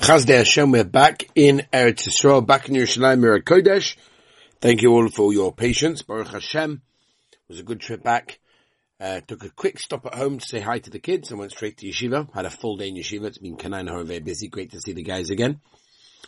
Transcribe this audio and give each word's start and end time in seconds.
Chazdei 0.00 0.38
Hashem, 0.38 0.72
we're 0.72 0.82
back 0.82 1.28
in 1.34 1.60
Eretz 1.74 2.08
Yisrael, 2.08 2.44
back 2.44 2.70
in 2.70 2.74
Yerushalayim, 2.74 3.42
Kodesh. 3.42 3.96
Thank 4.58 4.80
you 4.80 4.92
all 4.92 5.10
for 5.10 5.30
your 5.30 5.52
patience. 5.52 6.00
Baruch 6.00 6.28
Hashem. 6.28 6.80
It 7.32 7.38
was 7.50 7.60
a 7.60 7.62
good 7.62 7.80
trip 7.80 8.02
back. 8.02 8.38
Uh, 8.98 9.20
took 9.20 9.44
a 9.44 9.50
quick 9.50 9.78
stop 9.78 10.06
at 10.06 10.14
home 10.14 10.38
to 10.38 10.48
say 10.48 10.58
hi 10.58 10.78
to 10.78 10.88
the 10.88 11.00
kids 11.00 11.30
and 11.30 11.38
went 11.38 11.52
straight 11.52 11.76
to 11.76 11.86
yeshiva. 11.86 12.32
Had 12.32 12.46
a 12.46 12.50
full 12.50 12.78
day 12.78 12.88
in 12.88 12.94
yeshiva. 12.94 13.26
It's 13.26 13.36
been 13.36 13.58
Kanaan 13.58 14.06
very 14.06 14.20
busy. 14.20 14.48
Great 14.48 14.70
to 14.70 14.80
see 14.80 14.94
the 14.94 15.02
guys 15.02 15.28
again. 15.28 15.60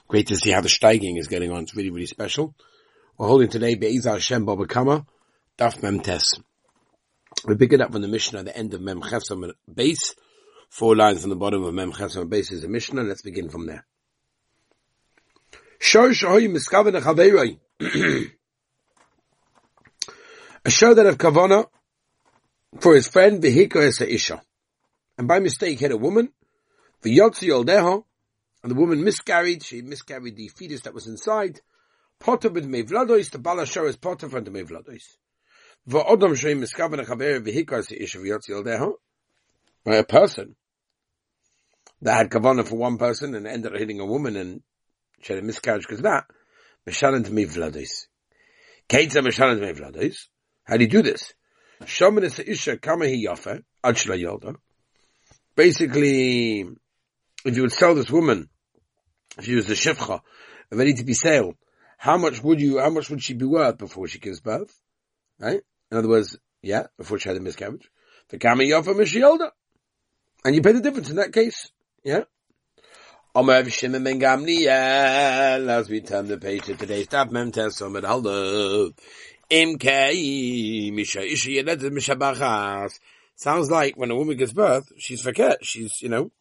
Great 0.07 0.27
to 0.27 0.37
see 0.37 0.51
how 0.51 0.61
the 0.61 0.69
steiging 0.69 1.19
is 1.19 1.29
getting 1.29 1.51
on. 1.51 1.63
It's 1.63 1.75
really, 1.75 1.91
really 1.91 2.05
special. 2.05 2.55
We're 3.17 3.29
holding 3.29 3.49
today 3.49 3.75
Be'ezah 3.75 4.13
Hashem 4.13 4.45
Baba 4.45 4.67
Kama, 4.67 5.07
Daf 5.57 5.83
Mem 5.83 6.01
Tes. 6.01 6.25
We 7.47 7.57
pick 7.57 7.73
it 7.73 7.81
up 7.81 7.93
from 7.93 8.03
the 8.03 8.09
Mishnah 8.09 8.41
at 8.41 8.45
the 8.45 8.57
end 8.57 8.75
of 8.75 8.83
Mem 8.83 9.01
Chesam 9.01 9.51
base. 9.73 10.15
Four 10.73 10.97
lines 10.97 11.21
from 11.21 11.29
the 11.29 11.37
bottom 11.37 11.63
of 11.65 11.75
Mem 11.75 11.93
Chesam 11.93 12.31
base 12.31 12.51
is 12.51 12.65
a 12.65 12.69
Mishnah. 12.69 13.03
Let's 13.03 13.21
begin 13.21 13.51
from 13.51 13.67
there. 13.67 13.85
a 20.65 20.71
show 20.71 20.95
that 20.95 21.05
of 21.05 21.19
kavana 21.19 21.67
for 22.81 22.95
his 22.95 23.07
friend 23.07 23.43
Vihiko 23.43 23.87
Esa 23.87 24.11
Isha. 24.11 24.41
And 25.19 25.29
by 25.29 25.41
mistake 25.41 25.79
had 25.79 25.93
a 25.93 25.99
woman, 25.99 26.33
the 27.03 27.19
Yotzi 27.19 27.51
Oldeha, 27.51 28.03
and 28.63 28.71
the 28.71 28.75
woman 28.75 29.05
miscarried, 29.05 29.63
she 29.63 29.83
miscarried 29.83 30.37
the 30.37 30.49
fetus 30.49 30.81
that 30.81 30.95
was 30.95 31.07
inside, 31.07 31.61
Potter 32.19 32.49
with 32.49 32.67
Mevladois, 32.67 33.31
the 33.31 33.39
Balashar 33.39 33.87
is 33.89 33.97
Potter 33.97 34.31
from 34.31 34.45
the 34.45 34.51
Mevladois. 34.51 35.05
Va'odam 35.87 36.35
Shem 36.35 36.63
Miskavan 36.63 37.05
Chaver 37.05 37.47
Vihiko 37.47 37.81
Esa 37.81 38.03
Isha 38.03 38.17
V'Yotzi 38.17 38.53
Oldeha, 38.53 38.95
by 39.85 39.97
a 39.97 40.05
person 40.05 40.57
that 42.03 42.17
had 42.17 42.31
kavana 42.31 42.67
for 42.67 42.77
one 42.77 42.99
person 42.99 43.35
and 43.35 43.47
ended 43.47 43.73
up 43.73 43.79
hitting 43.79 44.01
a 44.01 44.07
woman 44.07 44.37
and 44.37 44.63
she 45.23 45.33
had 45.33 45.43
a 45.43 45.47
miscarriage 45.47 45.83
because 45.83 46.01
of 46.01 46.05
that, 46.05 46.27
Meshalant 46.89 47.27
Mevladois. 47.27 48.07
Keitza 48.89 49.23
Meshalant 49.23 49.61
Mevladois. 49.61 50.17
How 50.65 50.77
do 50.77 50.85
you 50.85 50.91
do 50.91 51.03
this? 51.03 51.33
Isha 51.81 52.77
Kamahi 52.77 53.25
Yafa, 53.25 53.63
Achla 53.85 54.21
Yolda. 54.21 54.57
Basically, 55.55 56.61
if 57.45 57.57
you 57.57 57.63
would 57.63 57.73
sell 57.73 57.95
this 57.95 58.11
woman, 58.11 58.49
if 59.39 59.45
she 59.45 59.55
was 59.55 59.69
a 59.71 59.75
shifcha, 59.75 60.21
ready 60.71 60.95
to 60.95 61.05
be 61.05 61.15
sold, 61.15 61.57
how 61.99 62.17
much 62.19 62.43
would 62.43 62.61
you, 62.61 62.79
how 62.79 62.91
much 62.91 63.11
would 63.11 63.23
she 63.23 63.35
be 63.35 63.45
worth 63.45 63.79
before 63.79 64.09
she 64.09 64.19
gives 64.19 64.41
birth? 64.41 64.75
Right? 65.39 65.61
In 65.91 65.99
other 65.99 66.09
words, 66.09 66.37
yeah, 66.63 66.87
before 66.97 67.19
she 67.19 67.29
had 67.29 67.39
a 67.39 67.41
miscarriage. 67.41 67.89
The 68.29 68.39
Kamahi 68.39 68.71
Yafa 68.71 68.95
Mishiolda. 68.95 69.51
And 70.45 70.55
you 70.55 70.63
pay 70.63 70.73
the 70.73 70.81
difference 70.81 71.11
in 71.11 71.17
that 71.17 71.33
case. 71.33 71.71
Yeah? 72.05 72.25
Omer 73.33 73.71
Shimon 73.71 74.03
ben 74.03 74.19
Gamliel, 74.19 75.69
as 75.69 75.89
we 75.89 76.01
turn 76.01 76.27
the 76.27 76.37
page 76.37 76.65
to 76.65 76.75
today's 76.75 77.07
Mem 77.31 77.53
Tesom 77.53 77.97
et 77.97 78.03
Haldo. 78.03 78.91
Im 79.49 79.79
Kei, 79.79 80.91
Misha. 80.91 81.23
Sounds 83.37 83.71
like 83.71 83.97
when 83.97 84.11
a 84.11 84.17
woman 84.17 84.37
gives 84.37 84.53
birth, 84.53 84.93
she's 84.99 85.23
forget, 85.23 85.59
she's, 85.63 85.93
you 86.03 86.09
know, 86.09 86.33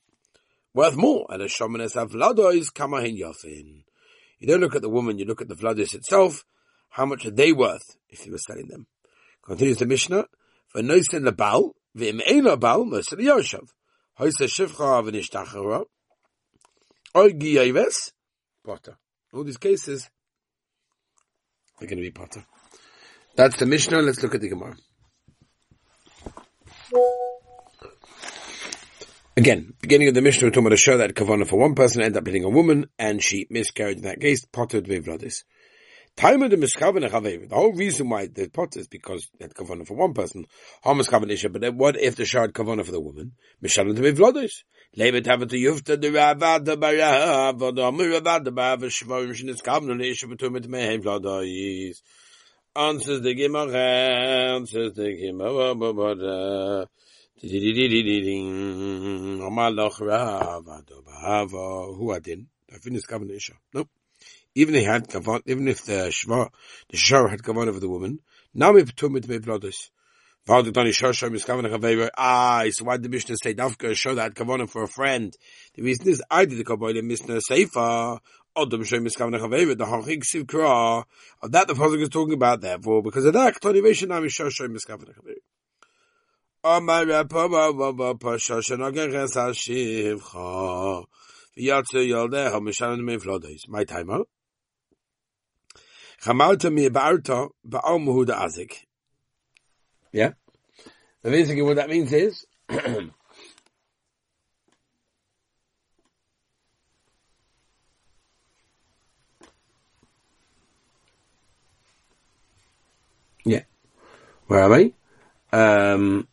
worth 0.73 0.95
more. 0.95 1.28
And 1.30 1.44
a 1.44 1.45
of 1.45 1.52
kamahin. 1.52 3.84
You 4.39 4.48
don't 4.48 4.62
look 4.62 4.76
at 4.76 4.82
the 4.82 4.89
woman, 4.89 5.20
you 5.20 5.26
look 5.26 5.42
at 5.42 5.48
the 5.48 5.56
vladois 5.56 5.94
itself. 5.94 6.44
How 6.89 7.06
much 7.06 7.23
are 7.28 7.32
they 7.32 7.54
worth 7.54 7.98
if 8.09 8.26
you 8.26 8.32
were 8.32 8.39
selling 8.39 8.67
them? 8.67 8.88
Continues 9.45 9.78
the 9.78 9.86
Mishnah. 9.86 10.26
For 10.70 10.82
noisin 10.82 11.23
lebal, 11.23 11.73
v'im 11.95 12.20
ein 12.28 12.45
lebal, 12.45 12.89
noisin 12.89 13.20
yoshav. 13.20 13.67
Hoysa 14.20 14.48
shivcha 14.48 15.04
v'nishtachara. 15.04 15.86
Oy 17.16 17.34
giyaves, 17.34 18.14
potter. 18.66 18.98
All 19.34 19.44
these 19.44 19.58
cases, 19.58 20.09
they're 21.80 21.88
going 21.88 21.98
to 21.98 22.04
be 22.04 22.12
potter. 22.12 22.45
That's 23.36 23.58
the 23.58 23.66
Mishnah. 23.66 24.02
Let's 24.02 24.22
look 24.22 24.36
at 24.36 24.42
the 24.42 24.49
Gemara. 24.49 24.76
Again, 29.38 29.73
beginning 29.82 30.10
of 30.10 30.14
the 30.14 30.22
Mishnah, 30.22 30.48
we're 30.48 30.52
talking 30.52 30.67
about 30.67 30.73
a 30.73 30.78
show 30.78 30.98
that 30.98 31.16
Kavana 31.16 31.48
for 31.48 31.58
one 31.58 31.73
person 31.73 32.02
ended 32.02 32.17
up 32.17 32.26
hitting 32.26 32.43
a 32.43 32.49
woman, 32.49 32.88
and 32.99 33.23
she 33.23 33.48
miscarried 33.49 33.98
in 33.98 34.04
that 34.04 34.20
case, 34.20 34.45
potted 34.45 34.88
with 34.88 35.05
vladis. 35.05 35.43
Time 36.17 36.44
of 36.44 36.52
the 36.52 36.58
The 36.58 37.55
whole 37.55 37.73
reason 37.73 38.10
why 38.10 38.27
the 38.27 38.49
pot 38.49 38.76
is 38.77 38.88
because 38.88 39.30
that 39.39 39.54
kavana 39.54 39.88
for 39.88 39.95
one 39.95 40.14
person, 40.14 40.45
hamas 40.86 41.08
kavan 41.10 41.52
But 41.52 41.76
what 41.76 41.98
if 41.98 42.16
the 42.16 42.26
shard 42.26 42.54
kavana 42.54 42.86
for 42.86 42.92
the 42.92 42.99
woman? 42.99 43.33
Mishalim 43.64 43.95
to 43.95 44.02
vladis. 44.14 44.64
Lebet 44.98 45.26
have 45.26 45.48
to 45.48 45.55
yufta 45.55 45.99
the 45.99 46.10
ravad 46.10 46.66
the 46.66 46.77
barav 46.77 47.76
the 47.76 47.82
amir 47.83 48.20
ravad 48.20 48.44
the 48.44 48.52
kavan 48.52 50.05
isha 50.05 50.27
betumit 50.27 50.67
mehem 50.67 51.02
vladis. 51.02 52.02
Answers 52.73 53.22
the 53.22 53.33
Gemara, 53.33 54.55
answers 54.55 54.93
the 54.93 55.14
Gemara, 55.14 55.76
Amalach 59.42 59.99
Rav, 59.99 60.66
Adobahava, 60.66 61.98
who 61.98 62.14
adin? 62.14 62.48
I 62.72 62.78
finished 62.78 63.08
Kavan 63.08 63.36
Isha. 63.36 63.54
Nope. 63.73 63.89
Even 64.56 64.76
if 64.76 64.82
he 64.82 64.86
had 64.86 65.08
kavan, 65.08 65.42
even 65.45 65.67
if 65.67 65.86
the 65.86 66.12
shvar, 66.12 66.50
the 66.89 66.98
shar 66.98 67.28
had 67.28 67.42
kavan 67.42 67.67
over 67.67 67.80
the 67.80 67.89
woman, 67.89 68.20
now 68.54 68.73
put 68.73 69.12
with 69.12 69.28
me 69.30 69.38
brothers. 69.39 69.92
Ah, 70.50 70.64
so 70.64 70.72
why 72.84 72.98
did 72.98 73.04
the 73.04 73.10
Mishnah 73.10 73.36
say 73.44 73.54
Dafka 73.54 73.95
show 73.95 74.16
that 74.16 74.34
kavanah 74.34 74.67
for 74.67 74.84
a 74.84 74.88
friend? 74.88 75.34
The 75.76 75.84
reason 75.84 76.10
is 76.10 76.23
did 76.32 76.58
the 76.58 76.66
kavanah 76.66 77.04
Mishnah 77.04 77.42
Seifa. 77.50 78.20
Adam 78.58 78.84
Shem 78.84 79.06
is 79.06 79.16
coming 79.16 79.40
the 79.40 79.86
Hachig 79.86 80.23
Sivkra, 80.23 81.06
of 81.42 81.52
that 81.54 81.67
the 81.70 81.73
Pasuk 81.73 82.02
is 82.02 82.10
talking 82.10 82.34
about, 82.34 82.60
therefore, 82.60 83.02
because 83.02 83.23
of 83.23 83.32
that, 83.34 83.61
Tonivation 83.61 84.10
Nami 84.10 84.28
Shoshem 84.28 84.76
is 84.76 84.84
coming 84.84 85.08
Amar 86.61 87.06
Rapapa 87.06 88.20
Pasha 88.20 88.56
Shanageres 88.56 89.38
Hashivcha, 89.38 91.06
Yatsu 91.58 92.06
Yaldeha 92.06 92.60
Mishanan 92.60 93.00
Meflodes. 93.02 93.70
My 93.70 93.86
timer. 93.86 94.26
Chamalta 96.23 96.71
mi 96.71 96.89
ba'arta 96.89 97.49
ba'al 97.65 97.99
muhuda 97.99 98.36
azik. 98.45 98.86
Yeah? 100.11 100.33
Basically 101.23 101.61
what 101.61 101.77
that 101.77 101.89
means 101.89 102.11
is, 102.11 102.45
Yeah. 113.43 113.64
Where 114.48 114.64
am 114.64 114.73
I? 114.73 114.93
Um, 115.54 116.27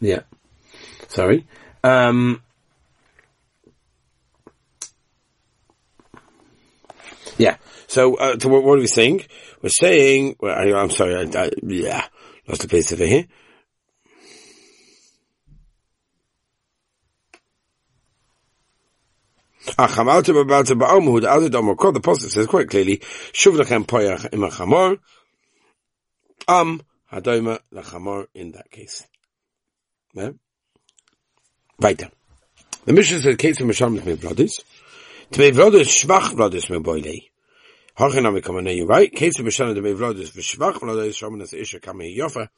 yeah. 0.00 0.20
Sorry. 1.08 1.46
Um, 1.82 2.42
yeah. 7.38 7.56
So, 7.86 8.16
uh, 8.16 8.36
what, 8.44 8.64
what, 8.64 8.78
are 8.78 8.80
we 8.80 8.86
saying? 8.86 9.24
We're 9.62 9.68
saying, 9.68 10.36
well, 10.40 10.56
I, 10.56 10.82
am 10.82 10.90
sorry, 10.90 11.16
I, 11.16 11.22
I, 11.38 11.50
yeah, 11.62 12.04
lost 12.48 12.62
the 12.62 12.68
place 12.68 12.92
over 12.92 13.04
here. 13.04 13.26
The 19.76 19.82
Apostle 21.96 22.28
says 22.30 22.46
quite 22.46 22.70
clearly, 22.70 22.98
Shuv 22.98 23.58
lechem 23.58 23.84
poyach 23.84 24.32
im 24.32 24.40
chamor, 24.42 24.98
am 26.46 26.80
hadoima 27.12 27.58
lechamor 27.72 28.26
in 28.34 28.52
that 28.52 28.70
case. 28.70 29.06
Yeah? 30.14 30.30
The 31.78 32.92
mission 32.92 33.20
says, 33.20 33.36
case 33.36 33.60
of 33.60 33.66
Misham 33.66 34.02
with 34.02 34.20
brothers. 34.20 34.60
To 35.32 35.38
be 35.38 35.50
brothers, 35.50 35.88
schwach 35.88 36.36
brothers 36.36 36.66
boilei. 36.66 37.28
Hochenami 37.98 38.42
come 38.42 38.66
you 38.66 38.84
right? 38.84 39.10
Of 39.10 39.96
brothers, 39.96 40.30
shaman 41.16 41.40
as 41.40 41.54
isha 41.54 41.80
yofa, 41.80 42.48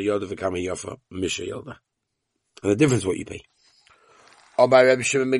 yoda 0.00 0.28
yofa, 0.64 0.98
misha 1.12 1.42
yoda. 1.42 1.76
And 2.60 2.72
the 2.72 2.76
difference 2.76 3.04
what 3.04 3.16
you 3.16 3.24
pay. 3.24 3.42
Or 4.58 4.66
by 4.66 4.82
Rabbi 4.82 5.02
Shimon 5.02 5.30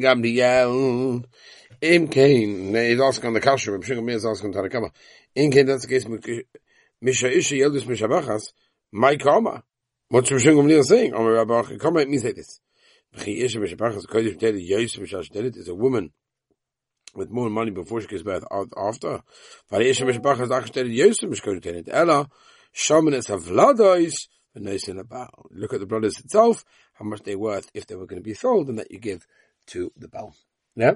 Im 1.81 2.09
Kain, 2.09 2.75
he's 2.75 3.01
asking 3.01 3.29
on 3.29 3.35
the 3.35 3.41
Rabbi 3.73 3.85
Shimon 3.85 4.09
is 4.11 4.25
asking 4.25 4.57
on 4.57 4.71
Tanakama. 4.71 4.91
Im 5.35 5.51
Kain, 5.51 5.67
that's 5.67 5.85
the 5.85 5.89
case, 5.89 6.45
Misha 7.01 7.37
Isha 7.37 7.57
Misha 7.87 8.07
Bachas, 8.07 8.53
my. 8.93 9.17
What's 10.11 10.31
Rabbi 10.31 10.43
Shimon 10.43 10.83
saying? 10.85 11.13
Or 11.13 11.33
Rabbi 11.33 11.63
this. 12.33 12.61
Isha 13.27 13.59
Misha 13.59 13.77
Bachas, 13.77 14.09
Misha 15.01 15.19
is 15.57 15.67
a 15.67 15.75
woman 15.75 16.13
with 17.17 17.31
more 17.31 17.51
money 17.51 17.71
before 17.71 18.01
she 18.01 18.07
gives 18.07 18.23
birth 18.23 18.45
after. 18.51 19.23
V'chi 19.71 19.85
Isha 19.85 20.05
Misha 20.05 20.21
Bachas, 20.21 20.51
Ach 20.51 20.71
Delit, 20.71 20.95
Yosef 20.95 21.29
Misha 21.29 21.51
Delit, 21.61 21.89
Ella, 21.91 22.29
Shaman 22.73 23.15
is 23.15 23.31
a 23.31 23.37
Vladois, 23.37 24.29
abal. 24.57 25.29
Look 25.51 25.73
at 25.73 25.81
the 25.81 25.87
brothers 25.87 26.19
itself, 26.19 26.65
how 26.95 27.05
much 27.05 27.23
they're 27.23 27.39
worth 27.39 27.71
if 27.75 27.87
they 27.87 27.95
were 27.95 28.07
going 28.07 28.21
to 28.21 28.25
be 28.25 28.35
sold, 28.35 28.69
and 28.69 28.79
that 28.79 28.91
you 28.91 28.99
give 28.99 29.27
to 29.69 29.93
the 29.97 30.09
bell. 30.09 30.35
Yeah? 30.77 30.95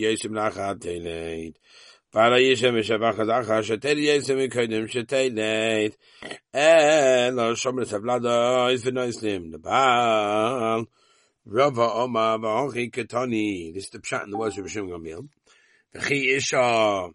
Yishu 0.00 0.30
lachat 0.30 0.78
teleit. 0.78 1.54
Is. 2.14 2.62
Rava 2.62 2.76
Omar 11.94 12.38
v'hochi 12.38 12.92
ketani. 12.92 13.72
This 13.72 13.84
is 13.84 13.90
the 13.90 13.98
pshat 14.00 14.24
in 14.24 14.30
the 14.30 14.36
words 14.36 14.58
of 14.58 14.66
Rishim 14.66 14.90
Gamil. 14.90 15.28
V'chi 15.94 16.36
isha, 16.36 17.08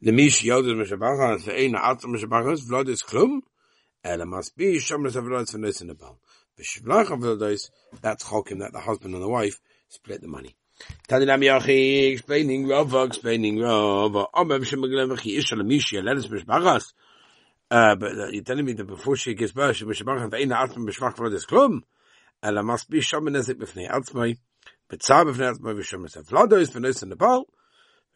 lemish 0.00 0.44
yodas 0.44 0.76
m'shabachas, 0.76 1.42
v'ein 1.42 1.74
ha'atzam 1.76 2.14
m'shabachas, 2.14 2.60
v'lod 2.68 2.88
is 2.88 3.02
klum. 3.02 3.40
Ela 4.04 4.26
must 4.26 4.56
be 4.56 4.76
shomres 4.76 5.16
avlado, 5.16 5.42
is 5.42 5.50
v'noislim, 5.50 5.88
the 5.88 5.94
Baal. 5.96 6.20
That's 6.56 8.22
chokim 8.24 8.60
that 8.60 8.72
the 8.72 8.80
husband 8.80 9.14
and 9.14 9.22
the 9.24 9.28
wife 9.28 9.60
split 9.88 10.20
the 10.20 10.28
money. 10.28 10.54
Tadinam 11.08 11.42
Yachi 11.44 12.12
explaining 12.12 12.68
Rava, 12.68 13.04
explaining 13.04 13.58
Rava. 13.60 14.26
Omer 14.34 14.60
Shemaglev 14.60 15.16
Chi 15.18 15.30
Isha 15.30 15.56
Lemishia, 15.56 16.02
let 16.02 16.16
us 16.16 16.26
bishbachas. 16.26 16.92
Uh, 17.70 17.94
but 17.96 18.12
uh, 18.12 18.28
you're 18.28 18.42
telling 18.42 18.64
me 18.64 18.72
that 18.72 18.86
before 18.86 19.16
she 19.16 19.34
gives 19.34 19.52
birth, 19.52 19.76
she 19.76 19.84
bishbachas 19.84 20.30
ve'ina 20.30 20.56
atzma 20.56 20.88
bishbach 20.88 21.16
for 21.16 21.30
this 21.30 21.46
klum. 21.46 21.80
Ela 22.42 22.62
must 22.62 22.88
be 22.88 23.00
shomen 23.00 23.36
nezik 23.36 23.54
b'fnei 23.54 23.90
atzmai. 23.90 24.38
B'tzah 24.90 25.24
b'fnei 25.24 25.54
atzmai 25.54 25.78
v'shomen 25.78 26.10
sef. 26.10 26.24
Vlado 26.26 26.60
is 26.60 26.70
v'nos 26.70 27.02
in 27.02 27.10
the 27.10 27.16
bal. 27.16 27.46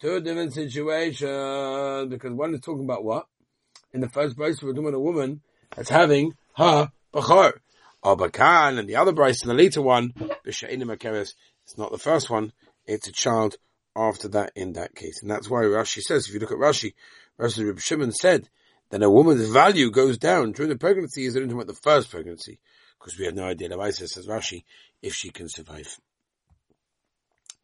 Two 0.00 0.20
different 0.20 0.52
situations. 0.52 2.10
Because 2.10 2.32
one 2.32 2.54
is 2.54 2.60
talking 2.60 2.84
about 2.84 3.02
what? 3.04 3.26
In 3.92 4.00
the 4.00 4.08
first 4.08 4.36
place, 4.36 4.62
we're 4.62 4.72
talking 4.72 4.88
about 4.88 4.96
a 4.96 5.00
woman 5.00 5.40
that's 5.74 5.88
having 5.88 6.34
her 6.56 6.92
bachor. 7.12 7.54
Abakan, 8.04 8.78
and 8.78 8.88
the 8.88 8.96
other 8.96 9.12
Bryce, 9.12 9.42
the 9.42 9.54
later 9.54 9.80
one, 9.80 10.12
Makeres, 10.44 11.32
it's 11.62 11.78
not 11.78 11.90
the 11.90 11.96
first 11.96 12.28
one, 12.28 12.52
it's 12.86 13.08
a 13.08 13.12
child 13.12 13.56
after 13.96 14.28
that 14.28 14.52
in 14.54 14.74
that 14.74 14.94
case. 14.94 15.22
And 15.22 15.30
that's 15.30 15.48
why 15.48 15.62
Rashi 15.62 16.02
says, 16.02 16.28
if 16.28 16.34
you 16.34 16.40
look 16.40 16.52
at 16.52 16.58
Rashi, 16.58 16.92
Rashi 17.40 17.66
Reb 17.66 17.80
Shimon 17.80 18.12
said 18.12 18.50
that 18.90 19.02
a 19.02 19.08
woman's 19.08 19.48
value 19.48 19.90
goes 19.90 20.18
down 20.18 20.52
during 20.52 20.68
the 20.68 20.76
pregnancy 20.76 21.24
is 21.24 21.34
into 21.34 21.64
the 21.64 21.72
first 21.72 22.10
pregnancy. 22.10 22.58
Because 23.04 23.18
we 23.18 23.26
have 23.26 23.34
no 23.34 23.44
idea, 23.44 23.68
Lavaisa 23.68 24.08
says 24.08 24.26
Rashi, 24.26 24.64
if 25.02 25.14
she 25.14 25.28
can 25.28 25.46
survive. 25.46 26.00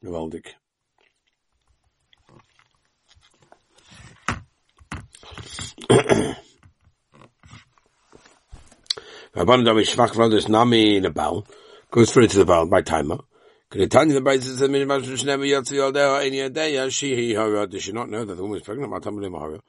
Novaldik. 0.04 0.48
Rabban 9.34 9.64
David 9.64 9.86
Shvach 9.86 10.10
Vlodos 10.10 10.50
Nami 10.50 10.98
in 10.98 11.06
a 11.06 11.10
Baal, 11.10 11.46
goes 11.90 12.12
through 12.12 12.26
to 12.26 12.36
the 12.36 12.44
Baal 12.44 12.66
by 12.66 12.82
timer. 12.82 13.20
Could 13.70 13.80
it 13.80 13.90
tell 13.90 14.06
you 14.06 14.12
the 14.12 14.20
Brisa 14.20 14.42
says 14.42 14.60
Mishmash 14.68 15.04
Shnemi 15.04 15.48
Yatsi 15.48 15.78
Yodea 15.78 16.20
Ein 16.20 16.32
Yadeya 16.32 16.88
Shihi 16.88 17.34
Hara? 17.34 17.66
Does 17.66 17.84
she 17.84 17.92
not 17.92 18.10
know 18.10 18.26
that 18.26 18.34
the 18.34 18.42
woman 18.42 18.58
is 18.58 18.62
pregnant? 18.62 18.92
Matam 18.92 19.16
Lim 19.18 19.32
Hara. 19.32 19.60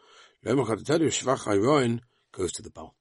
Lema 0.46 0.68
Chat 0.68 0.86
tell 0.86 1.02
you 1.02 1.08
Shvach 1.08 1.46
Hayroin 1.46 2.02
goes 2.34 2.52
to 2.52 2.62
the 2.62 2.72
bowl. 2.72 2.94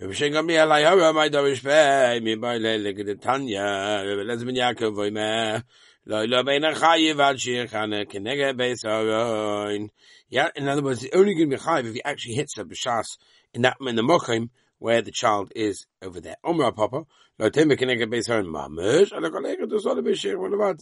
Rabbi 0.00 0.14
Shem 0.14 0.32
Gami 0.32 0.52
Alai 0.52 0.82
Hara 0.82 1.12
My 1.12 1.28
Dorish 1.28 1.62
Pei 1.62 2.20
Mi 2.20 2.34
Bai 2.34 2.56
Lele 2.56 2.94
Gede 2.94 3.20
Tanya 3.20 4.02
Rabbi 4.02 4.22
Lezben 4.22 4.56
Yaakov 4.56 4.94
Voime 4.94 5.62
Lo 6.06 6.24
Lo 6.24 6.42
Bein 6.42 6.62
Achayiv 6.62 7.20
Ad 7.20 7.38
Shir 7.38 7.66
Chane 7.66 8.06
Kenege 8.06 8.56
Beis 8.56 8.82
Haroin. 8.82 9.90
Yeah, 10.30 10.48
in 10.56 10.68
other 10.68 10.80
words, 10.80 11.04
it's 11.04 11.14
only 11.14 11.34
going 11.34 11.50
to 11.50 11.58
be 11.58 11.62
chayiv 11.62 11.84
if 11.84 11.92
he 11.92 12.02
actually 12.02 12.32
hits 12.32 12.54
the 12.54 12.64
b'shas 12.64 13.18
in 13.52 13.60
that 13.60 13.76
in 13.78 13.94
the 13.94 14.00
mochim 14.00 14.48
where 14.78 15.02
the 15.02 15.10
child 15.10 15.52
is 15.54 15.84
over 16.00 16.18
there. 16.18 16.36
Omra 16.46 16.74
Papa, 16.74 17.04
lo 17.38 17.50
teme 17.50 17.76
kenega 17.76 18.10
beis 18.10 18.26
mamish, 18.26 19.12
ala 19.12 19.80
sole 19.80 20.02
b'shir 20.02 20.36
v'levad. 20.36 20.80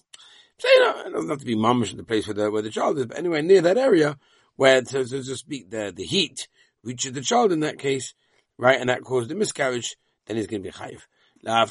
So, 0.59 0.69
you 0.69 0.85
know, 0.85 1.03
it 1.06 1.12
doesn't 1.12 1.31
have 1.31 1.41
to 1.41 1.44
be 1.44 1.56
mamish 1.56 1.91
in 1.91 1.97
the 1.97 2.05
place 2.05 2.29
where 2.29 2.35
the, 2.35 2.53
where 2.53 2.62
the 2.62 2.70
child 2.70 2.97
is, 2.99 3.06
but 3.06 3.19
anywhere 3.19 3.43
near 3.43 3.62
that 3.62 3.79
area 3.79 4.17
where, 4.55 4.85
so, 4.85 5.03
so 5.03 5.17
to 5.17 5.37
speak, 5.37 5.70
the, 5.70 5.93
the 5.93 6.05
heat 6.05 6.47
reaches 6.85 7.15
the 7.15 7.20
child 7.20 7.50
in 7.50 7.59
that 7.61 7.81
case, 7.81 8.15
right, 8.58 8.81
and 8.81 8.90
that 8.90 9.02
caused 9.02 9.31
the 9.31 9.34
miscarriage, 9.34 9.96
then 10.26 10.37
he's 10.37 10.46
going 10.46 10.62
to 10.62 10.69
be 10.69 10.72
chayiv. 10.72 11.00
If 11.44 11.70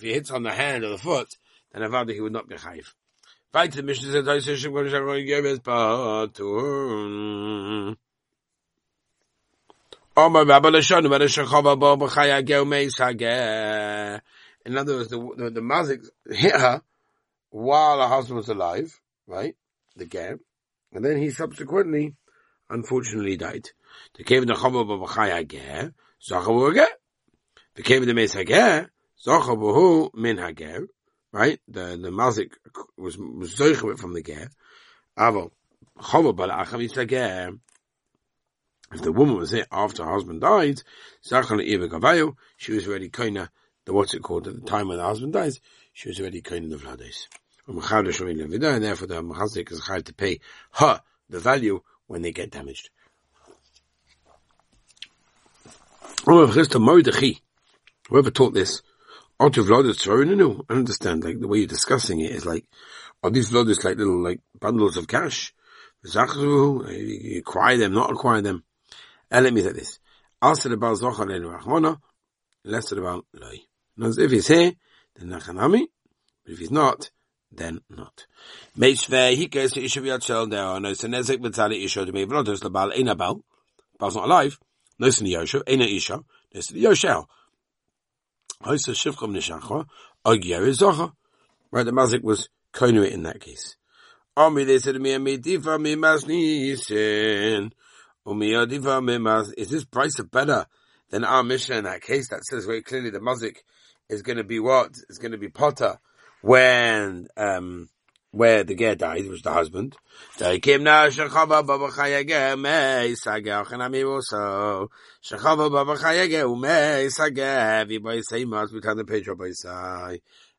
he 0.00 0.12
hits 0.12 0.30
on 0.30 0.42
the 0.42 0.50
hand 0.50 0.84
or 0.84 0.90
the 0.90 0.98
foot, 0.98 1.28
then 1.72 1.82
avada 1.82 2.12
he 2.12 2.20
would 2.20 2.32
not 2.32 2.48
be 2.48 2.56
chayiv. 2.56 2.92
The 3.52 4.40
says. 4.40 4.64
In 14.66 14.78
other 14.78 14.94
words, 14.94 15.10
the, 15.10 15.18
the, 15.36 15.50
the 15.50 15.60
mazik 15.60 16.08
hit 16.30 16.52
her 16.52 16.80
while 17.50 18.00
her 18.00 18.08
husband 18.08 18.38
was 18.38 18.48
alive, 18.48 18.98
right? 19.26 19.54
The 19.96 20.06
ger. 20.06 20.40
And 20.92 21.04
then 21.04 21.18
he 21.18 21.28
subsequently, 21.30 22.14
unfortunately, 22.70 23.36
died. 23.36 23.68
The 24.14 24.24
cave 24.24 24.46
the 24.46 24.54
Chava 24.54 24.86
Bo 24.86 25.06
B'chaya 25.06 25.46
Ger, 25.46 25.92
Zachavu 26.22 26.72
Hageh. 26.72 26.86
The 27.74 27.82
cave 27.82 28.06
the 28.06 28.14
Meis 28.14 28.34
Hageh, 28.34 28.88
Zachavu 29.26 30.14
Min 30.14 30.36
Hageh 30.36 30.86
right? 31.34 31.60
The 31.68 31.98
the 32.00 32.10
mazik 32.10 32.52
was 32.96 33.18
was 33.18 33.54
zoichewit 33.56 33.98
from 33.98 34.14
the 34.14 34.22
ger. 34.22 34.48
Avo 35.18 35.50
chova 35.98 36.34
balacham 36.34 37.08
ger. 37.08 37.50
If 38.92 39.02
the 39.02 39.12
woman 39.12 39.36
was 39.36 39.50
here 39.50 39.66
after 39.72 40.04
her 40.04 40.12
husband 40.12 40.40
died, 40.40 40.80
ibe 41.28 42.36
she 42.56 42.72
was 42.72 42.86
already 42.86 43.08
kinda, 43.08 43.50
the 43.84 43.92
what's 43.92 44.14
it 44.14 44.22
called 44.22 44.46
at 44.46 44.54
the 44.54 44.60
time 44.60 44.88
when 44.88 44.98
the 44.98 45.04
husband 45.04 45.32
dies, 45.32 45.60
she 45.92 46.08
was 46.08 46.20
already 46.20 46.40
kind 46.40 46.72
of 46.72 46.80
the 46.80 46.86
vlades. 46.86 47.26
And 47.66 48.84
therefore 48.84 49.08
the 49.08 49.22
machazik 49.22 49.72
is 49.72 49.80
hard 49.80 50.06
to 50.06 50.14
pay 50.14 50.38
her 50.74 51.00
the 51.28 51.40
value 51.40 51.80
when 52.06 52.22
they 52.22 52.30
get 52.30 52.52
damaged. 52.52 52.90
Whoever 56.24 58.30
taught 58.30 58.54
this 58.54 58.82
no, 59.40 60.64
I 60.68 60.74
understand, 60.74 61.24
like, 61.24 61.40
the 61.40 61.48
way 61.48 61.58
you're 61.58 61.66
discussing 61.66 62.20
it 62.20 62.30
is 62.30 62.46
like, 62.46 62.64
are 63.22 63.30
these 63.30 63.50
vlodas 63.50 63.84
like 63.84 63.98
little, 63.98 64.22
like, 64.22 64.40
bundles 64.58 64.96
of 64.96 65.08
cash? 65.08 65.52
You 66.04 67.38
acquire 67.38 67.76
them, 67.76 67.94
not 67.94 68.10
acquire 68.10 68.42
them. 68.42 68.64
And 69.30 69.44
let 69.44 69.52
me 69.52 69.62
say 69.62 69.72
this. 69.72 69.98
Ask 70.40 70.64
about 70.66 70.98
Zochar 70.98 71.34
and 71.34 71.46
Rachmana, 71.46 71.98
less 72.64 72.92
about 72.92 73.26
Loi. 73.32 73.58
If 73.98 74.30
he's 74.30 74.48
here, 74.48 74.72
then 75.16 75.28
Nachanami, 75.28 75.86
but 76.44 76.52
if 76.52 76.58
he's 76.58 76.70
not, 76.70 77.10
then 77.50 77.80
not. 77.88 78.26
Meishve, 78.78 79.34
he 79.34 79.48
goes 79.48 79.72
to 79.72 79.80
Ishav 79.80 80.02
Yatshel 80.02 80.50
there, 80.50 80.80
no, 80.80 80.94
so 80.94 81.08
Nezek 81.08 81.38
B'tzali 81.38 81.84
Isha 81.84 82.06
to 82.06 82.12
me, 82.12 82.26
Vlodas 82.26 82.60
Labal, 82.60 83.42
not 84.00 84.14
alive, 84.14 84.58
no, 84.98 85.10
Sin 85.10 85.26
Yosha, 85.26 85.62
Eina 85.64 85.86
Isha, 85.86 86.22
no, 86.54 86.60
Sin 86.60 86.76
Yoshel. 86.82 87.26
Right, 88.66 88.78
the 91.84 91.92
mazik 91.92 92.22
was 92.22 92.48
koinu 92.72 93.10
in 93.10 93.24
that 93.24 93.40
case. 93.40 93.76
Ami, 94.36 94.64
they 94.64 94.78
said 94.78 94.94
to 94.94 95.00
me, 95.00 95.10
Amidifa 95.10 95.80
mi 95.80 95.96
masnisin. 95.96 97.72
Umiadifa 98.26 99.04
mi 99.04 99.18
mas. 99.18 99.52
Is 99.52 99.68
this 99.68 99.84
price 99.84 100.20
better 100.22 100.66
than 101.10 101.24
our 101.24 101.42
mission 101.42 101.76
in 101.76 101.84
that 101.84 102.00
case? 102.00 102.28
That 102.30 102.44
says 102.44 102.64
very 102.64 102.82
clearly 102.82 103.10
the 103.10 103.20
mazik 103.20 103.58
is 104.08 104.22
going 104.22 104.38
to 104.38 104.44
be 104.44 104.60
what? 104.60 104.92
It's 105.08 105.18
going 105.18 105.32
to 105.32 105.38
be 105.38 105.48
potter 105.48 105.98
when, 106.40 107.28
um, 107.36 107.88
where 108.34 108.64
the 108.64 108.74
ger 108.74 108.96
died, 108.96 109.26
was 109.28 109.42
the 109.42 109.52
husband. 109.52 109.96
The. 110.38 110.46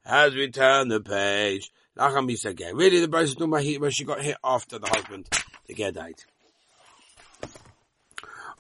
As 0.07 0.35
we 0.35 0.51
turn 0.51 0.87
the 0.87 1.01
page. 1.01 1.71
Really, 1.97 2.99
the 2.99 3.07
talking 3.35 3.43
about 3.43 3.81
where 3.81 3.91
she 3.91 4.03
got 4.03 4.21
hit 4.21 4.37
after 4.43 4.79
the 4.79 4.87
husband, 4.87 5.27
the 5.67 5.73
ger 5.73 5.91
died. 5.91 6.15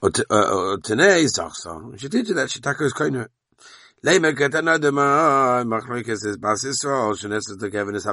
Zachsa. 0.01 1.93
Uh, 1.93 1.97
she 1.97 2.09
did 2.09 2.27
that. 2.27 2.51
She 2.51 2.59
tackles 2.59 2.93
koinu. 2.93 3.27
Leimer 4.03 4.33
ketana 4.33 4.79
de 4.79 4.91
ma 4.91 5.63
machlokes 5.63 6.25
is 6.25 6.37
Kevin 7.71 7.95
is. 7.95 8.05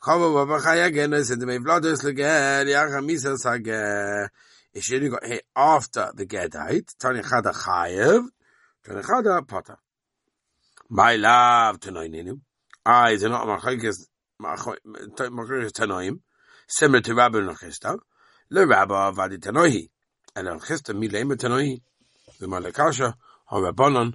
Chava 0.00 0.32
baba 0.32 0.60
chaya 0.60 0.94
gen 0.94 1.12
is 1.12 1.30
in 1.32 1.40
the 1.40 1.46
mevlados 1.46 2.04
leger 2.04 2.22
yach 2.70 3.02
misa 3.02 3.36
sage. 3.36 3.68
Eh, 3.68 4.28
it 4.72 4.82
should 4.82 5.10
got 5.10 5.26
hit 5.26 5.38
eh, 5.38 5.40
after 5.56 6.12
the 6.14 6.24
gedite. 6.24 6.96
Tani 6.98 7.20
chada 7.20 7.52
chayev. 7.52 8.28
Tani 8.84 9.02
chada 9.02 9.46
potter. 9.46 9.76
My 10.88 11.16
love 11.16 11.80
to 11.80 11.90
noininu. 11.90 12.40
I 12.86 13.10
is 13.10 13.24
not 13.24 13.46
machlokes 13.46 14.06
machlokes 14.40 15.72
tanoim. 15.72 16.20
Similar 16.68 17.00
to 17.00 17.14
Rabbi 17.14 17.38
Nachista. 17.38 17.98
Le 18.50 18.66
Rabba 18.66 19.10
vadi 19.12 19.38
tanohi. 19.38 19.88
And 20.36 20.46
al 20.46 20.60
chista 20.60 20.96
mi 20.96 21.08
leimer 21.08 21.34
tanohi. 21.34 21.80
The 22.38 22.46
malakasha. 22.46 23.14
Ha 23.46 23.56
rabbanon. 23.56 24.14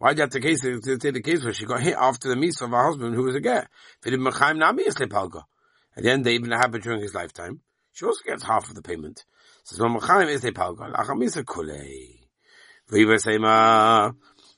Why 0.00 0.14
do 0.14 0.16
you 0.16 0.22
have 0.22 0.30
the 0.30 0.40
case 0.40 0.62
to 0.62 0.80
take 0.96 1.12
the 1.12 1.20
case 1.20 1.44
where 1.44 1.52
she 1.52 1.66
got 1.66 1.82
hit 1.82 1.94
after 1.94 2.30
the 2.30 2.34
misa 2.34 2.62
of 2.62 2.70
her 2.70 2.84
husband 2.86 3.14
who 3.14 3.22
was 3.22 3.34
a 3.34 3.40
ger? 3.40 3.68
At 4.02 4.12
the 6.02 6.10
end, 6.10 6.24
they 6.24 6.32
even 6.32 6.52
happened 6.52 6.82
during 6.84 7.02
his 7.02 7.12
lifetime. 7.14 7.60
She 7.92 8.06
also 8.06 8.22
gets 8.26 8.42
half 8.42 8.70
of 8.70 8.74
the 8.74 8.80
payment. 8.80 9.26
Says, 9.62 9.78
"Machaim 9.78 10.30
is 10.30 10.42
a 10.46 10.52
palga. 10.52 10.90
Achamisa 10.94 11.44
kulei." 11.44 12.18
Viva 12.88 13.18
sema. 13.18 14.14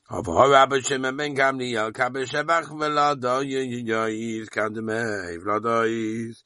Of 0.09 0.27
Rabbi 0.27 0.79
Shimon 0.79 1.17
ben 1.17 1.35
Gamliel, 1.35 1.91
Kabe 1.91 2.25
Shebach 2.25 2.69
Velado 2.69 3.43
Yoyis 3.43 4.47
Kandemei 4.47 5.37
Vladois. 5.43 6.41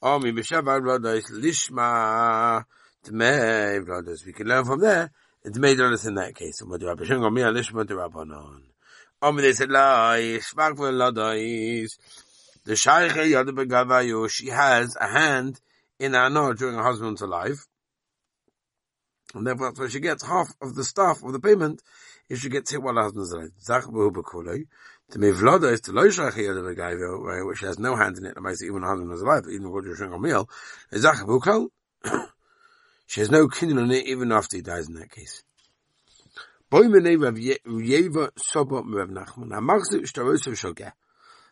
Omi 0.00 0.32
B'Shebach 0.32 0.80
Vladois 0.80 1.30
Lishma. 1.32 2.64
Tmei 3.04 3.84
brothers. 3.84 4.24
We 4.24 4.32
can 4.32 4.46
learn 4.46 4.64
from 4.64 4.80
there. 4.80 5.10
It's 5.48 5.56
made 5.58 5.80
on 5.80 5.94
us 5.94 6.04
in 6.04 6.16
that 6.16 6.34
case. 6.34 6.60
What 6.60 6.78
do 6.78 6.88
to 6.88 6.94
they 9.36 9.52
said. 9.54 9.70
The 12.64 12.76
Shaykh 12.76 13.12
Yad 13.12 13.48
Begavayu. 13.48 14.28
She 14.28 14.48
has 14.48 14.94
a 15.00 15.08
hand 15.08 15.58
in 15.98 16.12
Anor 16.12 16.54
during 16.54 16.74
her 16.74 16.82
husband's 16.82 17.22
alive. 17.22 17.66
And 19.34 19.46
therefore 19.46 19.68
that's 19.68 19.80
why 19.80 19.88
she 19.88 20.00
gets 20.00 20.22
half 20.22 20.48
of 20.60 20.74
the 20.74 20.84
stuff 20.84 21.24
of 21.24 21.32
the 21.32 21.40
payment 21.40 21.80
if 22.28 22.40
she 22.40 22.50
gets 22.50 22.70
hit 22.70 22.82
while 22.82 22.96
her 22.96 23.04
husband's 23.04 23.32
alive. 23.32 23.52
To 23.62 25.18
me, 25.18 25.30
Vlada 25.30 25.72
is 25.72 25.80
to 25.80 25.92
Lo 25.92 26.10
Shaykh 26.10 26.34
Yad 26.34 26.76
Begavayu, 26.76 27.48
which 27.48 27.60
has 27.60 27.78
no 27.78 27.96
hand 27.96 28.18
in 28.18 28.26
it, 28.26 28.36
even 28.36 28.82
her 28.82 28.88
husband 28.88 29.08
was 29.08 29.22
alive, 29.22 29.44
even 29.50 29.68
according 29.68 29.92
to 29.92 29.96
Shimon 29.96 30.20
Gamliel. 30.20 30.46
Zach 30.94 31.24
Behukal. 31.24 31.68
She 33.08 33.20
has 33.20 33.30
no 33.30 33.48
kinyan 33.48 33.80
on 33.82 33.90
it 33.90 34.04
even 34.06 34.30
after 34.32 34.58
he 34.58 34.62
dies 34.62 34.86
in 34.86 34.92
that 34.96 35.10
case. 35.10 35.42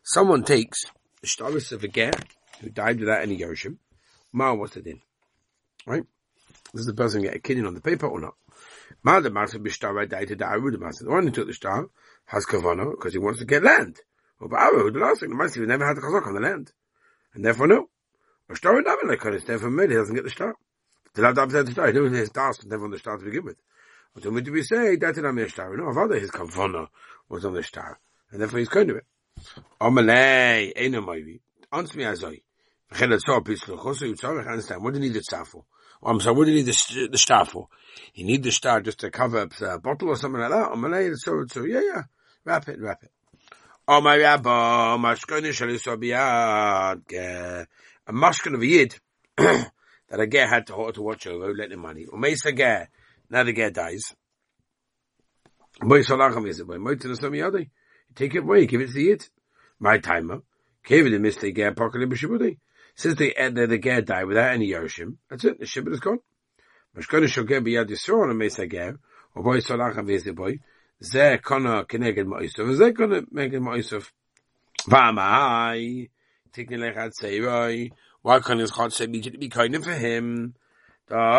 Someone 0.05 0.45
takes 0.45 0.85
the 1.23 1.27
shtaris 1.27 1.73
of 1.73 1.83
a 1.83 1.89
ger 1.89 2.11
who 2.61 2.69
died 2.69 3.01
without 3.01 3.23
any 3.23 3.39
Yerushim. 3.39 3.79
Ma, 4.35 4.53
what's 4.53 4.77
it 4.77 4.87
in? 4.87 5.01
Right? 5.87 6.05
Does 6.75 6.85
the 6.85 6.93
person 6.93 7.23
get 7.23 7.37
a 7.37 7.39
kinyan 7.39 7.67
on 7.67 7.73
the 7.73 7.81
paper 7.81 8.07
or 8.07 8.21
not? 8.21 8.35
Ma, 9.03 9.21
the 9.21 9.31
master 9.31 9.59
b'shtar 9.59 10.07
died 10.07 10.29
to 10.29 10.37
the 10.37 10.45
Aru, 10.45 10.71
the 10.71 10.79
master. 10.79 11.07
The 11.07 11.11
one 11.11 11.23
who 11.23 11.31
took 11.31 11.47
the 11.47 11.55
star 11.55 11.87
has 12.27 12.45
kavana 12.45 12.91
because 12.91 13.15
he 13.15 13.19
wants 13.19 13.39
to 13.39 13.47
get 13.47 13.63
land. 13.63 13.99
But 14.39 14.53
Aru, 14.53 14.91
the 14.91 14.99
last 14.99 15.21
thing, 15.21 15.31
the 15.31 15.35
master 15.35 15.65
never 15.65 15.87
had 15.87 15.97
the 15.97 16.03
chazak 16.03 16.27
on 16.27 16.35
the 16.35 16.41
land. 16.41 16.73
And 17.33 17.43
therefore 17.43 17.67
no. 17.67 17.89
A 18.51 18.57
star 18.57 18.75
have 18.75 18.99
like 19.05 19.47
therefore 19.47 19.71
made 19.71 19.89
he 19.89 19.97
doesn't 19.97 20.15
get 20.15 20.25
the 20.25 20.31
star. 20.31 20.55
The 21.17 21.23
Lav 21.23 21.35
Dab 21.35 21.51
said 21.51 21.67
the. 21.67 21.87
He 21.87 21.93
knew 21.93 22.11
his 22.11 22.31
was 22.35 22.67
never 22.67 22.85
on 22.85 22.91
the 22.91 22.99
star 22.99 23.17
to 23.17 23.25
begin 23.25 23.47
with. 23.47 23.57
But 24.15 24.27
when 24.27 24.53
we 24.53 24.63
say 24.63 24.97
that 24.97 25.17
in 25.17 25.35
the 25.35 25.49
star, 25.49 25.75
no, 25.75 25.91
father 25.95 26.19
his 26.19 26.31
kavana 26.31 26.89
was 27.31 27.47
on 27.47 27.55
the 27.55 27.63
star, 27.63 27.99
and 28.31 28.41
therefore 28.41 28.59
he's 28.59 28.69
kind 28.69 28.91
of 28.91 28.97
it. 28.99 29.07
Amalei, 29.81 30.77
Eino 30.77 31.03
Moivi. 31.03 31.41
Answer 31.73 31.97
me 31.97 32.05
azoi. 32.05 32.43
V'chelet 32.93 33.23
so 33.25 33.41
pislo 33.41 33.79
chosu 33.79 34.15
yitzorech. 34.15 34.47
Understand? 34.47 34.85
What 34.85 34.93
do 34.93 35.01
you 35.01 35.07
need 35.07 35.15
the 35.15 35.23
star 35.23 35.47
for? 35.47 35.65
Oh, 36.03 36.11
I'm 36.11 36.21
sorry. 36.21 36.37
What 36.37 36.45
do 36.45 36.51
you 36.51 36.59
need 36.59 36.67
the, 36.67 37.09
the 37.11 37.19
star 37.19 37.47
for? 37.47 37.69
You 38.15 38.27
need 38.27 38.43
the 38.43 38.53
star 38.53 38.83
just 38.83 39.01
to 39.01 39.11
cover 39.11 39.39
up 39.39 39.57
the 39.57 39.81
bottle 39.83 40.09
or 40.11 40.17
something 40.17 40.41
like 40.41 40.51
that. 40.51 40.71
Amalei, 40.71 41.17
so 41.17 41.47
so 41.51 41.65
yeah 41.65 41.81
yeah. 41.81 42.03
Wrap 42.45 42.69
it, 42.69 42.79
wrap 42.79 43.03
it. 43.03 43.11
Oh 43.89 44.03
my 44.03 44.19
rabba, 44.19 44.99
mashkoni 44.99 45.53
shaliso 45.55 45.97
biyad. 45.97 47.67
A 48.07 48.13
mashkon 48.13 48.55
of 48.55 48.61
a 48.61 48.67
yid. 48.67 49.01
that 50.09 50.21
a 50.21 50.27
ger 50.27 50.47
had 50.47 50.67
to, 50.69 50.75
hold 50.75 50.95
to 50.95 51.03
watch 51.03 51.27
over, 51.27 51.55
let 51.55 51.71
the 51.71 51.77
money. 51.77 52.05
Or 52.05 52.19
Umeis 52.19 52.45
a 52.45 52.53
ger, 52.53 52.89
now 53.31 53.43
the 53.45 53.53
ger 53.53 53.71
dies. 53.71 54.15
Take 58.15 58.35
it 58.35 58.39
away, 58.39 58.67
give 58.67 58.81
it 58.81 58.87
to 58.87 58.93
the 58.93 59.03
yid. 59.03 59.29
My 59.79 59.99
timer. 59.99 60.41
Kevin 60.87 61.13
the 61.13 61.19
mistake 61.19 61.57
ger 61.57 61.73
pocketed 61.73 62.09
b'shibudi. 62.09 62.59
Since 62.95 63.21
uh, 63.21 63.25
the, 63.25 63.51
the, 63.51 63.67
the 63.67 63.79
ger 63.79 64.01
died 64.01 64.25
without 64.27 64.53
any 64.53 64.71
yoshim, 64.71 65.17
that's 65.29 65.45
it, 65.45 65.59
the 65.59 65.67
shibud 65.67 65.93
is 65.93 66.01
gone. 66.01 66.21
Mashkana 66.97 67.27
shoger 67.27 67.61
b'yad 67.61 67.91
yisrael 67.91 68.33
umeis 68.33 68.59
a 68.59 68.67
ger, 68.67 68.99
umeis 69.37 69.67
solacham 69.67 70.07
v'yiziboi, 70.07 70.61
ze 71.03 71.39
kona 71.39 71.85
keneged 71.85 72.27
ma'isof, 72.27 72.73
ze 72.75 72.93
kona 72.93 73.23
keneged 73.23 73.61
ma'isof. 73.61 74.13
V'amai, 74.89 76.09
tikni 76.55 76.79
lechad 76.79 77.11
seiroi, 77.21 77.91
why 78.27 78.41
can't 78.41 78.59
his 78.59 78.71
heart 78.71 78.93
say 78.93 79.07
be, 79.07 79.49
kind 79.49 79.85
for 79.85 79.93
him? 79.93 80.57
Rabbi. 81.09 81.31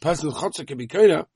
Person's 0.00 0.34
Chatzev 0.34 0.66
can 0.66 0.78
be 0.78 0.86
kind 0.86 1.26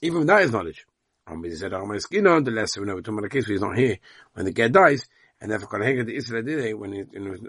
even 0.00 0.20
with 0.20 0.28
that 0.28 0.40
is 0.40 0.52
knowledge. 0.52 0.86
On 1.26 1.42
the 1.42 2.50
lesser 2.50 2.80
we 2.80 2.86
know, 2.86 2.94
we're 2.94 3.02
talking 3.02 3.18
about 3.18 3.26
a 3.26 3.28
case 3.28 3.46
where 3.46 3.52
he's 3.52 3.60
not 3.60 3.76
here 3.76 3.98
when 4.32 4.46
the 4.46 4.52
guy 4.52 4.68
dies, 4.68 5.06
and 5.38 5.50
therefore 5.50 5.78
the 5.78 6.16
Israel 6.16 6.42
did 6.42 6.72
when 6.72 6.94
he, 6.94 7.00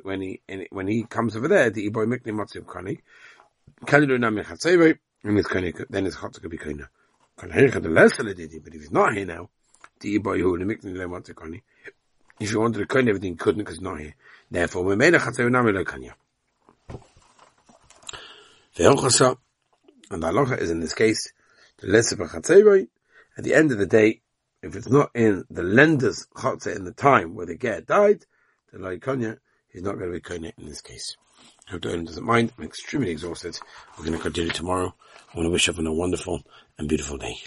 when 0.04 0.20
he, 0.20 0.42
when 0.72 0.88
he 0.90 1.04
comes 1.04 1.38
over 1.38 1.48
there, 1.48 1.70
the 1.70 1.90
Iboy 1.90 2.06
Mikni 2.06 2.34
Matziv 2.34 2.66
Kani, 2.66 3.00
Nami 4.20 4.44
and 5.24 5.38
his 5.38 5.48
Kani, 5.48 5.86
then 5.90 6.04
his 6.04 6.18
Chatzev 6.18 6.42
can 6.42 6.50
be 6.50 6.58
kind 6.58 6.86
the 7.40 8.34
did 8.36 8.64
but 8.64 8.74
if 8.74 8.82
he's 8.82 8.92
not 8.92 9.14
here 9.14 9.26
now, 9.26 9.50
If 12.40 12.52
you 12.52 12.60
wanted 12.60 12.80
to 12.80 12.86
cut 12.86 13.08
everything, 13.08 13.38
couldn't 13.38 13.64
because 13.64 13.82
not 13.82 14.00
here. 14.00 14.16
Therefore, 14.52 14.84
we 14.84 14.96
made 14.96 15.14
a 15.14 15.20
Chatzev 15.20 15.50
Nami 15.50 15.72
Le 15.72 15.86
Kanya. 15.86 16.16
Ve'ochasa, 18.78 19.38
and 20.12 20.24
the 20.24 20.28
halacha 20.28 20.60
is 20.60 20.72
in 20.72 20.80
this 20.80 20.94
case, 20.94 21.32
the 21.78 21.88
lesser 21.88 22.22
of 22.22 22.30
Chatzev, 22.32 22.88
at 23.38 23.44
the 23.44 23.54
end 23.54 23.72
of 23.72 23.78
the 23.78 23.86
day, 23.86 24.22
if 24.62 24.76
it's 24.76 24.90
not 24.90 25.12
in 25.14 25.44
the 25.50 25.64
lender's 25.64 26.28
chatzah 26.36 26.76
in 26.76 26.86
the 26.86 26.94
time 26.94 27.36
where 27.36 27.46
the 27.46 27.56
get 27.56 27.86
died, 27.86 28.26
the 28.72 28.80
loikanya, 28.80 29.38
he's 29.68 29.84
not 29.84 29.98
going 29.98 30.12
to 30.12 30.20
be 30.20 30.22
konya 30.22 30.54
in 30.58 30.68
this 30.68 30.82
case. 30.82 31.18
I 31.68 31.72
hope 31.72 31.82
the 31.82 31.98
doesn't 31.98 32.26
mind. 32.26 32.54
I'm 32.58 32.64
extremely 32.64 33.12
exhausted. 33.12 33.60
We're 33.98 34.06
going 34.06 34.18
to 34.18 34.24
continue 34.24 34.52
tomorrow. 34.52 34.96
I 35.34 35.38
want 35.38 35.48
to 35.48 35.52
wish 35.52 35.68
everyone 35.68 35.92
a 35.92 35.94
wonderful 35.94 36.44
and 36.78 36.88
beautiful 36.88 37.18
day. 37.18 37.36